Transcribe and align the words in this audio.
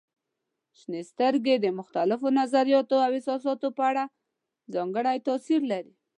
شنې 0.79 1.01
سترګې 1.11 1.55
د 1.59 1.65
مختلفو 1.79 2.27
نظریاتو 2.39 2.95
او 3.05 3.11
احساساتو 3.17 3.67
په 3.77 3.83
اړه 3.91 4.03
ځانګړی 4.73 5.17
تاثير 5.27 5.61
لري. 5.71 5.93